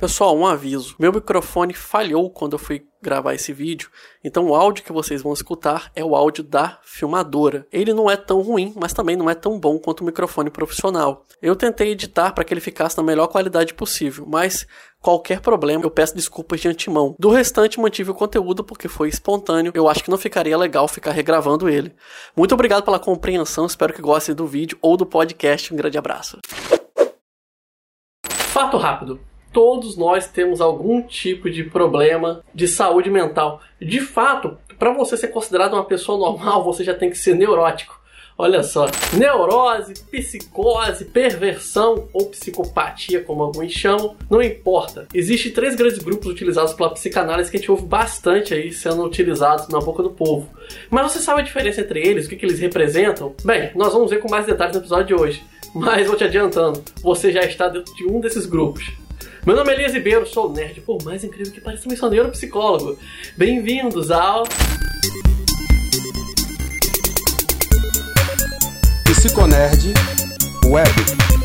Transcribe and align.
Pessoal, 0.00 0.34
um 0.34 0.46
aviso. 0.46 0.94
Meu 0.98 1.12
microfone 1.12 1.74
falhou 1.74 2.30
quando 2.30 2.54
eu 2.54 2.58
fui 2.58 2.86
gravar 3.02 3.34
esse 3.34 3.52
vídeo, 3.52 3.90
então 4.24 4.46
o 4.46 4.54
áudio 4.54 4.82
que 4.82 4.92
vocês 4.92 5.20
vão 5.20 5.34
escutar 5.34 5.92
é 5.94 6.02
o 6.02 6.16
áudio 6.16 6.42
da 6.42 6.78
filmadora. 6.82 7.66
Ele 7.70 7.92
não 7.92 8.10
é 8.10 8.16
tão 8.16 8.40
ruim, 8.40 8.72
mas 8.74 8.94
também 8.94 9.14
não 9.14 9.28
é 9.28 9.34
tão 9.34 9.60
bom 9.60 9.78
quanto 9.78 10.00
o 10.00 10.04
microfone 10.04 10.48
profissional. 10.48 11.26
Eu 11.42 11.54
tentei 11.54 11.90
editar 11.90 12.32
para 12.32 12.44
que 12.44 12.54
ele 12.54 12.62
ficasse 12.62 12.96
na 12.96 13.02
melhor 13.02 13.26
qualidade 13.26 13.74
possível, 13.74 14.24
mas 14.26 14.66
qualquer 15.02 15.42
problema 15.42 15.84
eu 15.84 15.90
peço 15.90 16.14
desculpas 16.14 16.60
de 16.60 16.68
antemão. 16.68 17.14
Do 17.18 17.28
restante 17.28 17.78
mantive 17.78 18.10
o 18.10 18.14
conteúdo 18.14 18.64
porque 18.64 18.88
foi 18.88 19.10
espontâneo. 19.10 19.70
Eu 19.74 19.86
acho 19.86 20.02
que 20.02 20.10
não 20.10 20.16
ficaria 20.16 20.56
legal 20.56 20.88
ficar 20.88 21.12
regravando 21.12 21.68
ele. 21.68 21.94
Muito 22.34 22.54
obrigado 22.54 22.84
pela 22.84 22.98
compreensão, 22.98 23.66
espero 23.66 23.92
que 23.92 24.00
gostem 24.00 24.34
do 24.34 24.46
vídeo 24.46 24.78
ou 24.80 24.96
do 24.96 25.04
podcast. 25.04 25.74
Um 25.74 25.76
grande 25.76 25.98
abraço. 25.98 26.38
Fato 28.24 28.78
rápido 28.78 29.20
todos 29.52 29.96
nós 29.96 30.26
temos 30.26 30.60
algum 30.60 31.02
tipo 31.02 31.50
de 31.50 31.64
problema 31.64 32.42
de 32.54 32.66
saúde 32.68 33.10
mental. 33.10 33.60
De 33.80 34.00
fato, 34.00 34.56
para 34.78 34.92
você 34.92 35.16
ser 35.16 35.28
considerado 35.28 35.74
uma 35.74 35.84
pessoa 35.84 36.18
normal, 36.18 36.62
você 36.64 36.82
já 36.84 36.94
tem 36.94 37.10
que 37.10 37.18
ser 37.18 37.34
neurótico. 37.34 38.00
Olha 38.38 38.62
só, 38.62 38.86
neurose, 39.12 39.92
psicose, 40.10 41.04
perversão 41.04 42.08
ou 42.10 42.30
psicopatia, 42.30 43.22
como 43.22 43.42
alguns 43.42 43.70
chamam, 43.70 44.16
não 44.30 44.40
importa. 44.40 45.06
Existem 45.12 45.52
três 45.52 45.74
grandes 45.74 45.98
grupos 45.98 46.26
utilizados 46.26 46.72
pela 46.72 46.88
psicanálise 46.88 47.50
que 47.50 47.58
a 47.58 47.60
gente 47.60 47.70
ouve 47.70 47.84
bastante 47.84 48.54
aí 48.54 48.72
sendo 48.72 49.04
utilizados 49.04 49.68
na 49.68 49.78
boca 49.78 50.02
do 50.02 50.08
povo. 50.08 50.48
Mas 50.88 51.12
você 51.12 51.18
sabe 51.18 51.42
a 51.42 51.44
diferença 51.44 51.82
entre 51.82 52.00
eles, 52.00 52.24
o 52.24 52.30
que, 52.30 52.36
que 52.36 52.46
eles 52.46 52.58
representam? 52.58 53.34
Bem, 53.44 53.72
nós 53.74 53.92
vamos 53.92 54.10
ver 54.10 54.20
com 54.20 54.30
mais 54.30 54.46
detalhes 54.46 54.74
no 54.74 54.80
episódio 54.80 55.14
de 55.14 55.22
hoje. 55.22 55.44
Mas 55.74 56.06
vou 56.06 56.16
te 56.16 56.24
adiantando, 56.24 56.82
você 57.02 57.30
já 57.30 57.42
está 57.42 57.68
dentro 57.68 57.94
de 57.94 58.06
um 58.06 58.20
desses 58.20 58.46
grupos. 58.46 58.90
Meu 59.46 59.56
nome 59.56 59.70
é 59.70 59.74
Elias 59.74 59.94
Ribeiro, 59.94 60.26
sou 60.26 60.52
nerd, 60.52 60.82
por 60.82 61.02
mais 61.02 61.24
incrível 61.24 61.50
que 61.50 61.62
pareça, 61.62 61.88
sou 61.96 62.10
neuropsicólogo. 62.10 62.98
Bem-vindos 63.38 64.10
ao. 64.10 64.44
Psiconerd 69.06 69.94
Web 70.66 71.39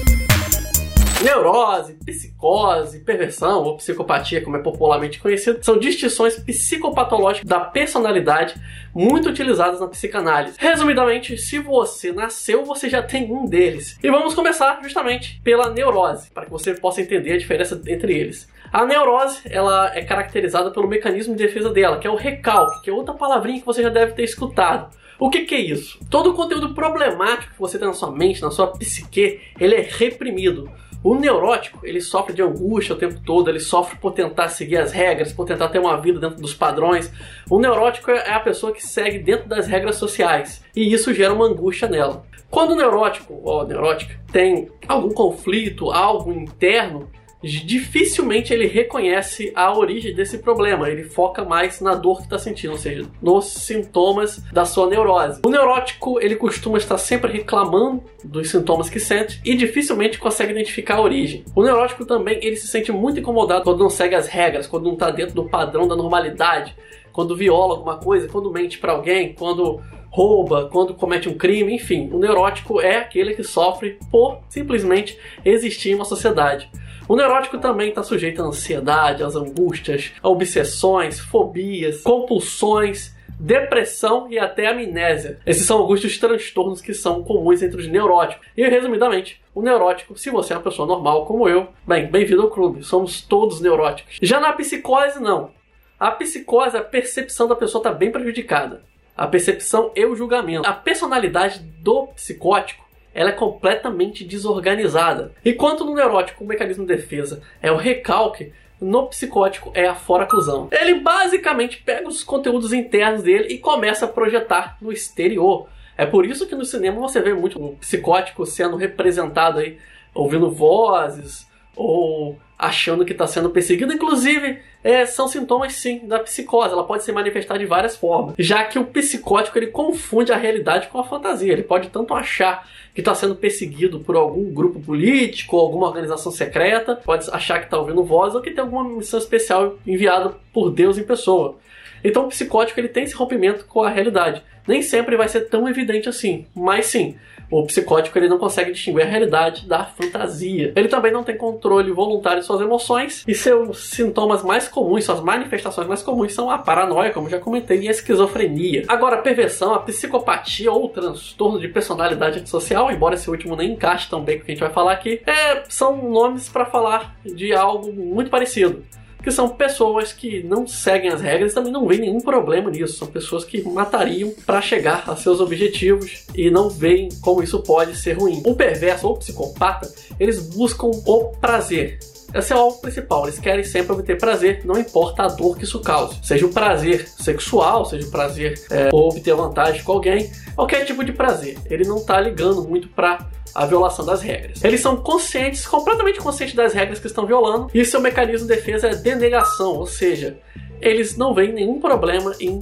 neurose, 1.23 1.93
psicose, 2.05 2.99
perversão 2.99 3.63
ou 3.63 3.77
psicopatia, 3.77 4.41
como 4.41 4.57
é 4.57 4.59
popularmente 4.61 5.19
conhecido, 5.19 5.63
são 5.63 5.77
distinções 5.77 6.37
psicopatológicas 6.39 7.47
da 7.47 7.59
personalidade 7.59 8.55
muito 8.93 9.29
utilizadas 9.29 9.79
na 9.79 9.87
psicanálise. 9.87 10.57
Resumidamente, 10.59 11.37
se 11.37 11.59
você 11.59 12.11
nasceu, 12.11 12.65
você 12.65 12.89
já 12.89 13.01
tem 13.01 13.31
um 13.31 13.45
deles. 13.45 13.97
E 14.03 14.09
vamos 14.09 14.33
começar 14.33 14.79
justamente 14.83 15.39
pela 15.43 15.69
neurose, 15.69 16.29
para 16.31 16.45
que 16.45 16.51
você 16.51 16.73
possa 16.73 17.01
entender 17.01 17.33
a 17.33 17.37
diferença 17.37 17.81
entre 17.87 18.13
eles. 18.13 18.47
A 18.71 18.85
neurose, 18.85 19.41
ela 19.45 19.95
é 19.95 20.03
caracterizada 20.03 20.71
pelo 20.71 20.87
mecanismo 20.87 21.35
de 21.35 21.45
defesa 21.45 21.69
dela, 21.71 21.97
que 21.97 22.07
é 22.07 22.09
o 22.09 22.15
recalque, 22.15 22.81
que 22.81 22.89
é 22.89 22.93
outra 22.93 23.13
palavrinha 23.13 23.59
que 23.59 23.65
você 23.65 23.81
já 23.81 23.89
deve 23.89 24.13
ter 24.13 24.23
escutado. 24.23 24.93
O 25.17 25.29
que, 25.29 25.45
que, 25.45 25.55
é 25.55 25.61
isso? 25.61 25.97
Todo 26.09 26.31
o 26.31 26.33
conteúdo 26.33 26.73
problemático 26.73 27.53
que 27.53 27.59
você 27.59 27.79
tem 27.79 27.87
na 27.87 27.93
sua 27.93 28.11
mente, 28.11 28.41
na 28.41 28.51
sua 28.51 28.67
psique, 28.67 29.39
ele 29.57 29.75
é 29.75 29.81
reprimido. 29.81 30.69
O 31.05 31.13
neurótico, 31.13 31.85
ele 31.85 32.01
sofre 32.01 32.33
de 32.33 32.41
angústia 32.41 32.95
o 32.95 32.97
tempo 32.97 33.21
todo, 33.23 33.47
ele 33.47 33.59
sofre 33.59 33.95
por 33.95 34.11
tentar 34.13 34.49
seguir 34.49 34.77
as 34.77 34.91
regras, 34.91 35.31
por 35.31 35.45
tentar 35.45 35.67
ter 35.67 35.77
uma 35.77 36.01
vida 36.01 36.19
dentro 36.19 36.41
dos 36.41 36.55
padrões. 36.55 37.11
O 37.47 37.59
neurótico 37.59 38.09
é 38.09 38.31
a 38.33 38.39
pessoa 38.39 38.73
que 38.73 38.83
segue 38.83 39.19
dentro 39.19 39.47
das 39.47 39.67
regras 39.67 39.97
sociais, 39.97 40.63
e 40.75 40.91
isso 40.91 41.13
gera 41.13 41.31
uma 41.31 41.45
angústia 41.45 41.87
nela. 41.87 42.25
Quando 42.49 42.71
o 42.71 42.75
neurótico 42.75 43.39
ou 43.43 43.67
neurótica 43.67 44.19
tem 44.31 44.67
algum 44.87 45.11
conflito, 45.11 45.91
algo 45.91 46.33
interno, 46.33 47.07
dificilmente 47.43 48.53
ele 48.53 48.67
reconhece 48.67 49.51
a 49.55 49.75
origem 49.77 50.13
desse 50.13 50.39
problema. 50.39 50.89
Ele 50.89 51.03
foca 51.03 51.43
mais 51.43 51.79
na 51.81 51.93
dor 51.93 52.17
que 52.17 52.23
está 52.23 52.39
sentindo, 52.39 52.71
ou 52.71 52.77
seja, 52.77 53.05
nos 53.21 53.45
sintomas 53.45 54.41
da 54.51 54.65
sua 54.65 54.87
neurose. 54.87 55.41
O 55.45 55.49
neurótico 55.49 56.19
ele 56.19 56.35
costuma 56.35 56.77
estar 56.77 56.97
sempre 56.97 57.31
reclamando 57.31 58.03
dos 58.23 58.49
sintomas 58.49 58.89
que 58.89 58.99
sente 58.99 59.39
e 59.45 59.55
dificilmente 59.55 60.17
consegue 60.17 60.51
identificar 60.51 60.95
a 60.95 61.01
origem. 61.01 61.43
O 61.55 61.63
neurótico 61.63 62.05
também 62.05 62.39
ele 62.41 62.55
se 62.55 62.67
sente 62.67 62.91
muito 62.91 63.19
incomodado 63.19 63.63
quando 63.63 63.79
não 63.79 63.89
segue 63.89 64.15
as 64.15 64.27
regras, 64.27 64.67
quando 64.67 64.85
não 64.85 64.93
está 64.93 65.11
dentro 65.11 65.35
do 65.35 65.49
padrão 65.49 65.87
da 65.87 65.95
normalidade, 65.95 66.75
quando 67.11 67.35
viola 67.35 67.75
alguma 67.75 67.97
coisa, 67.97 68.27
quando 68.27 68.51
mente 68.51 68.77
para 68.77 68.91
alguém, 68.91 69.33
quando 69.33 69.81
rouba, 70.15 70.69
quando 70.71 70.93
comete 70.93 71.27
um 71.27 71.37
crime, 71.37 71.75
enfim, 71.75 72.09
o 72.13 72.17
neurótico 72.17 72.79
é 72.79 72.95
aquele 72.95 73.33
que 73.33 73.43
sofre 73.43 73.99
por 74.09 74.39
simplesmente 74.47 75.19
existir 75.43 75.91
em 75.91 75.95
uma 75.95 76.05
sociedade. 76.05 76.69
O 77.05 77.17
neurótico 77.17 77.57
também 77.57 77.89
está 77.89 78.01
sujeito 78.01 78.41
à 78.41 78.45
ansiedade, 78.45 79.23
às 79.23 79.35
angústias, 79.35 80.13
a 80.23 80.29
obsessões, 80.29 81.19
fobias, 81.19 82.01
compulsões, 82.01 83.13
depressão 83.37 84.27
e 84.31 84.39
até 84.39 84.67
amnésia. 84.67 85.37
Esses 85.45 85.67
são 85.67 85.79
alguns 85.79 85.99
dos 85.99 86.17
transtornos 86.17 86.81
que 86.81 86.93
são 86.93 87.21
comuns 87.21 87.61
entre 87.61 87.81
os 87.81 87.87
neuróticos. 87.87 88.47
E 88.55 88.65
resumidamente, 88.65 89.41
o 89.53 89.61
neurótico, 89.61 90.17
se 90.17 90.29
você 90.29 90.53
é 90.53 90.55
uma 90.55 90.63
pessoa 90.63 90.87
normal 90.87 91.25
como 91.25 91.49
eu, 91.49 91.67
bem, 91.85 92.07
bem-vindo 92.07 92.43
ao 92.43 92.49
clube, 92.49 92.83
somos 92.83 93.21
todos 93.21 93.59
neuróticos. 93.59 94.17
Já 94.21 94.39
na 94.39 94.53
psicose, 94.53 95.19
não. 95.19 95.51
A 95.99 96.09
psicose, 96.11 96.77
a 96.77 96.81
percepção 96.81 97.49
da 97.49 97.55
pessoa 97.55 97.81
está 97.81 97.91
bem 97.91 98.13
prejudicada. 98.13 98.81
A 99.15 99.27
percepção 99.27 99.91
e 99.95 100.05
o 100.05 100.15
julgamento. 100.15 100.67
A 100.67 100.73
personalidade 100.73 101.59
do 101.59 102.07
psicótico 102.07 102.85
ela 103.13 103.29
é 103.29 103.33
completamente 103.33 104.25
desorganizada. 104.25 105.31
Enquanto 105.43 105.85
no 105.85 105.95
neurótico 105.95 106.43
o 106.43 106.47
mecanismo 106.47 106.85
de 106.85 106.93
defesa 106.93 107.41
é 107.61 107.71
o 107.71 107.77
recalque, 107.77 108.51
no 108.79 109.07
psicótico 109.07 109.71
é 109.73 109.87
a 109.87 109.95
foraclusão. 109.95 110.67
Ele 110.69 110.95
basicamente 110.99 111.81
pega 111.81 112.09
os 112.09 112.25
conteúdos 112.25 112.73
internos 112.73 113.23
dele 113.23 113.53
e 113.53 113.57
começa 113.57 114.03
a 114.03 114.09
projetar 114.09 114.77
no 114.81 114.91
exterior. 114.91 115.69
É 115.97 116.05
por 116.05 116.25
isso 116.25 116.45
que 116.45 116.55
no 116.55 116.65
cinema 116.65 116.99
você 116.99 117.21
vê 117.21 117.33
muito 117.33 117.57
o 117.57 117.77
psicótico 117.77 118.45
sendo 118.45 118.75
representado 118.75 119.59
aí, 119.59 119.77
ouvindo 120.13 120.51
vozes 120.51 121.47
ou 121.75 122.37
achando 122.57 123.05
que 123.05 123.11
está 123.11 123.27
sendo 123.27 123.49
perseguido. 123.49 123.93
Inclusive, 123.93 124.59
é, 124.83 125.05
são 125.05 125.27
sintomas 125.27 125.73
sim 125.73 126.07
da 126.07 126.19
psicose. 126.19 126.73
Ela 126.73 126.85
pode 126.85 127.03
se 127.03 127.11
manifestar 127.11 127.57
de 127.57 127.65
várias 127.65 127.95
formas, 127.95 128.35
já 128.39 128.63
que 128.63 128.79
o 128.79 128.85
psicótico 128.85 129.57
ele 129.57 129.67
confunde 129.67 130.31
a 130.31 130.37
realidade 130.37 130.87
com 130.87 130.99
a 130.99 131.03
fantasia. 131.03 131.51
Ele 131.51 131.63
pode 131.63 131.89
tanto 131.89 132.13
achar 132.13 132.67
que 132.93 133.01
está 133.01 133.13
sendo 133.13 133.35
perseguido 133.35 133.99
por 133.99 134.15
algum 134.15 134.53
grupo 134.53 134.79
político, 134.79 135.57
alguma 135.57 135.87
organização 135.87 136.31
secreta, 136.31 136.95
pode 136.95 137.29
achar 137.29 137.59
que 137.59 137.65
está 137.65 137.77
ouvindo 137.77 138.03
voz 138.05 138.33
ou 138.33 138.41
que 138.41 138.51
tem 138.51 138.63
alguma 138.63 138.85
missão 138.85 139.19
especial 139.19 139.77
enviada 139.85 140.33
por 140.53 140.71
Deus 140.71 140.97
em 140.97 141.03
pessoa. 141.03 141.57
Então 142.05 142.25
o 142.25 142.29
psicótico 142.29 142.79
ele 142.79 142.87
tem 142.87 143.03
esse 143.03 143.15
rompimento 143.15 143.65
com 143.65 143.81
a 143.81 143.89
realidade. 143.89 144.43
Nem 144.67 144.81
sempre 144.81 145.17
vai 145.17 145.27
ser 145.27 145.41
tão 145.41 145.67
evidente 145.67 146.07
assim, 146.07 146.45
mas 146.55 146.85
sim, 146.85 147.15
o 147.49 147.63
psicótico 147.65 148.17
ele 148.17 148.27
não 148.27 148.37
consegue 148.37 148.71
distinguir 148.71 149.03
a 149.03 149.09
realidade 149.09 149.67
da 149.67 149.85
fantasia. 149.85 150.73
Ele 150.75 150.87
também 150.87 151.11
não 151.11 151.23
tem 151.23 151.37
controle 151.37 151.91
voluntário 151.91 152.41
de 152.41 152.45
suas 152.45 152.61
emoções 152.61 153.23
e 153.27 153.33
seus 153.33 153.89
sintomas 153.89 154.43
mais 154.43 154.67
comuns, 154.67 155.05
suas 155.05 155.21
manifestações 155.21 155.87
mais 155.87 156.01
comuns 156.01 156.33
são 156.33 156.49
a 156.49 156.57
paranoia, 156.57 157.11
como 157.11 157.29
já 157.29 157.39
comentei, 157.39 157.81
e 157.81 157.87
a 157.87 157.91
esquizofrenia. 157.91 158.83
Agora, 158.87 159.17
a 159.17 159.21
perversão, 159.21 159.73
a 159.73 159.79
psicopatia 159.79 160.71
ou 160.71 160.85
o 160.85 160.89
transtorno 160.89 161.59
de 161.59 161.67
personalidade 161.67 162.39
antissocial, 162.39 162.91
embora 162.91 163.15
esse 163.15 163.29
último 163.29 163.55
nem 163.55 163.73
encaixe 163.73 164.09
tão 164.09 164.23
bem 164.23 164.37
com 164.37 164.43
o 164.43 164.45
que 164.45 164.51
a 164.51 164.55
gente 164.55 164.63
vai 164.63 164.73
falar 164.73 164.93
aqui, 164.93 165.21
é, 165.25 165.63
são 165.69 166.09
nomes 166.09 166.49
para 166.49 166.65
falar 166.65 167.15
de 167.23 167.53
algo 167.53 167.91
muito 167.91 168.29
parecido 168.29 168.83
que 169.25 169.31
são 169.31 169.49
pessoas 169.49 170.13
que 170.13 170.43
não 170.43 170.67
seguem 170.67 171.09
as 171.09 171.19
regras 171.19 171.51
e 171.51 171.55
também 171.55 171.71
não 171.71 171.87
veem 171.87 172.01
nenhum 172.01 172.21
problema 172.21 172.69
nisso. 172.69 172.99
São 172.99 173.07
pessoas 173.07 173.43
que 173.43 173.59
matariam 173.63 174.31
para 174.45 174.61
chegar 174.61 175.03
a 175.09 175.15
seus 175.15 175.41
objetivos 175.41 176.27
e 176.35 176.51
não 176.51 176.69
veem 176.69 177.09
como 177.21 177.41
isso 177.41 177.59
pode 177.63 177.97
ser 177.97 178.19
ruim. 178.19 178.43
O 178.45 178.53
perverso 178.53 179.07
ou 179.07 179.17
psicopata, 179.17 179.91
eles 180.19 180.39
buscam 180.39 180.91
o 181.07 181.29
prazer. 181.41 181.97
Esse 182.35 182.51
é 182.51 182.55
o 182.57 182.73
principal, 182.73 183.23
eles 183.23 183.39
querem 183.39 183.63
sempre 183.63 183.93
obter 183.93 184.17
prazer, 184.17 184.61
não 184.65 184.77
importa 184.77 185.23
a 185.23 185.27
dor 185.27 185.57
que 185.57 185.63
isso 185.63 185.79
cause. 185.79 186.19
Seja 186.21 186.45
o 186.45 186.49
prazer 186.49 187.07
sexual, 187.07 187.85
seja 187.85 188.05
o 188.05 188.11
prazer 188.11 188.61
é, 188.69 188.89
ou 188.91 189.07
obter 189.07 189.33
vantagem 189.33 189.81
com 189.83 189.93
alguém, 189.93 190.29
qualquer 190.53 190.83
tipo 190.83 191.01
de 191.05 191.13
prazer. 191.13 191.57
Ele 191.69 191.85
não 191.85 191.95
está 191.95 192.19
ligando 192.19 192.67
muito 192.67 192.89
para 192.89 193.25
a 193.53 193.65
violação 193.65 194.05
das 194.05 194.21
regras. 194.21 194.61
Eles 194.65 194.81
são 194.81 194.97
conscientes, 194.97 195.65
completamente 195.65 196.19
conscientes 196.19 196.53
das 196.53 196.73
regras 196.73 196.99
que 196.99 197.07
estão 197.07 197.25
violando, 197.25 197.69
e 197.73 197.85
seu 197.85 198.01
mecanismo 198.01 198.45
de 198.45 198.53
defesa 198.53 198.89
é 198.89 198.95
denegação, 198.95 199.71
ou 199.77 199.85
seja, 199.85 200.37
eles 200.81 201.15
não 201.15 201.33
veem 201.33 201.53
nenhum 201.53 201.79
problema 201.79 202.35
em 202.41 202.61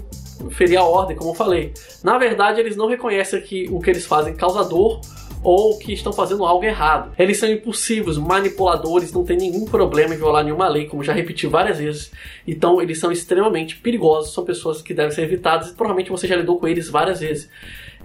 ferir 0.52 0.78
a 0.78 0.84
ordem, 0.84 1.18
como 1.18 1.32
eu 1.32 1.36
falei. 1.36 1.74
Na 2.04 2.20
verdade, 2.20 2.60
eles 2.60 2.76
não 2.76 2.88
reconhecem 2.88 3.42
que 3.42 3.68
o 3.72 3.80
que 3.80 3.90
eles 3.90 4.06
fazem 4.06 4.36
causa 4.36 4.64
dor 4.64 5.02
ou 5.44 5.78
que 5.78 5.94
estão 5.94 6.14
fazendo 6.14 6.46
algo 6.46 6.64
errado. 6.64 7.14
Eles 7.20 7.38
são 7.38 7.50
impulsivos, 7.50 8.18
manipuladores, 8.18 9.12
não 9.12 9.26
tem 9.26 9.38
nenhum 9.38 9.66
problema 9.66 10.16
em 10.16 10.18
violar 10.18 10.44
nenhuma 10.44 10.68
lei, 10.68 10.86
como 10.86 11.04
já 11.04 11.14
repeti 11.14 11.46
várias 11.48 11.80
vezes. 11.80 12.12
Então, 12.48 12.82
eles 12.82 13.00
são 13.00 13.12
extremamente 13.12 13.76
perigosos, 13.78 14.34
são 14.34 14.46
pessoas 14.46 14.82
que 14.82 14.94
devem 14.94 15.12
ser 15.12 15.24
evitadas 15.24 15.70
e 15.70 15.74
provavelmente 15.74 16.10
você 16.10 16.28
já 16.28 16.36
lidou 16.36 16.58
com 16.58 16.68
eles 16.68 16.90
várias 16.90 17.20
vezes. 17.20 17.50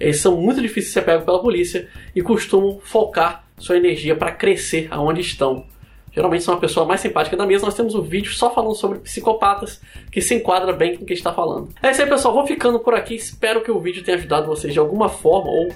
Eles 0.00 0.20
são 0.20 0.37
muito 0.37 0.61
difíceis 0.61 0.87
de 0.87 0.93
ser 0.93 1.02
pegos 1.02 1.25
pela 1.25 1.40
polícia 1.40 1.88
e 2.14 2.23
costumam 2.23 2.79
focar 2.82 3.44
sua 3.56 3.76
energia 3.76 4.14
para 4.14 4.32
crescer 4.32 4.88
aonde 4.90 5.20
estão. 5.20 5.64
geralmente 6.12 6.44
sou 6.44 6.55
uma 6.55 6.61
pessoa 6.61 6.87
mais 6.87 7.00
simpática 7.00 7.37
da 7.37 7.46
mesa, 7.46 7.64
nós 7.64 7.75
temos 7.75 7.94
um 7.94 8.00
vídeo 8.00 8.32
só 8.32 8.52
falando 8.52 8.75
sobre 8.75 8.99
psicopatas 8.99 9.81
que 10.11 10.20
se 10.20 10.35
enquadra 10.35 10.73
bem 10.73 10.96
com 10.96 11.05
o 11.05 11.06
que 11.06 11.12
está 11.12 11.32
falando. 11.32 11.69
É 11.82 11.90
isso 11.90 12.02
aí, 12.02 12.08
pessoal. 12.08 12.35
Vou 12.35 12.46
ficando 12.46 12.79
por 12.81 12.94
aqui. 12.94 13.14
Espero 13.14 13.62
que 13.62 13.70
o 13.70 13.81
vídeo 13.81 14.02
tenha 14.02 14.17
ajudado 14.17 14.46
vocês 14.46 14.73
de 14.73 14.79
alguma 14.79 15.08
forma 15.08 15.50
ou 15.50 15.69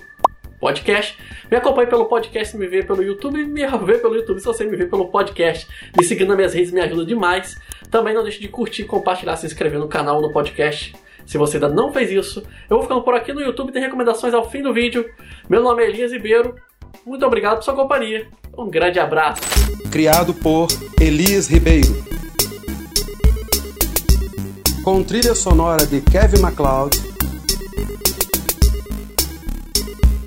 podcast. 0.62 1.18
Me 1.50 1.56
acompanhe 1.56 1.88
pelo 1.88 2.04
podcast, 2.04 2.56
me 2.56 2.68
vê 2.68 2.84
pelo 2.84 3.02
YouTube 3.02 3.44
me 3.44 3.66
vê 3.84 3.98
pelo 3.98 4.14
YouTube 4.14 4.38
se 4.38 4.46
você 4.46 4.64
me 4.64 4.76
vê 4.76 4.86
pelo 4.86 5.08
podcast. 5.08 5.66
Me 5.98 6.04
seguindo 6.04 6.28
nas 6.28 6.36
minhas 6.36 6.54
redes 6.54 6.70
me 6.70 6.80
ajuda 6.80 7.04
demais. 7.04 7.60
Também 7.90 8.14
não 8.14 8.22
deixe 8.22 8.40
de 8.40 8.46
curtir, 8.46 8.84
compartilhar, 8.84 9.36
se 9.36 9.44
inscrever 9.44 9.80
no 9.80 9.88
canal, 9.88 10.22
no 10.22 10.32
podcast. 10.32 10.94
Se 11.26 11.36
você 11.36 11.56
ainda 11.56 11.68
não 11.68 11.92
fez 11.92 12.12
isso, 12.12 12.44
eu 12.70 12.76
vou 12.76 12.82
ficando 12.82 13.02
por 13.02 13.14
aqui 13.14 13.32
no 13.32 13.40
YouTube, 13.40 13.72
tem 13.72 13.82
recomendações 13.82 14.32
ao 14.32 14.48
fim 14.48 14.62
do 14.62 14.72
vídeo. 14.72 15.04
Meu 15.48 15.62
nome 15.62 15.82
é 15.82 15.88
Elias 15.88 16.12
Ribeiro. 16.12 16.54
Muito 17.04 17.26
obrigado 17.26 17.56
por 17.56 17.64
sua 17.64 17.74
companhia. 17.74 18.28
Um 18.56 18.70
grande 18.70 19.00
abraço. 19.00 19.42
Criado 19.90 20.32
por 20.32 20.68
Elias 21.00 21.48
Ribeiro. 21.48 22.04
Com 24.84 25.02
trilha 25.02 25.34
sonora 25.34 25.86
de 25.86 26.00
Kevin 26.00 26.40
MacLeod 26.40 27.11